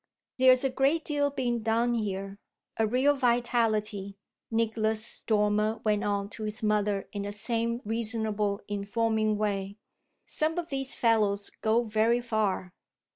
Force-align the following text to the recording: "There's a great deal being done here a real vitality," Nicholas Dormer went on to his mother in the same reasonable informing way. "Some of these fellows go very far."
"There's 0.39 0.63
a 0.63 0.71
great 0.71 1.05
deal 1.05 1.29
being 1.29 1.59
done 1.61 1.93
here 1.93 2.39
a 2.75 2.87
real 2.87 3.15
vitality," 3.15 4.17
Nicholas 4.49 5.21
Dormer 5.21 5.79
went 5.83 6.03
on 6.03 6.27
to 6.31 6.43
his 6.43 6.63
mother 6.63 7.07
in 7.13 7.21
the 7.21 7.31
same 7.31 7.81
reasonable 7.85 8.61
informing 8.67 9.37
way. 9.37 9.77
"Some 10.25 10.57
of 10.57 10.69
these 10.69 10.95
fellows 10.95 11.51
go 11.61 11.83
very 11.83 12.19
far." 12.19 12.73